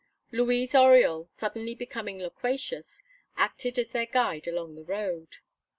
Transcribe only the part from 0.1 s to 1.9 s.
Louise Oriol, suddenly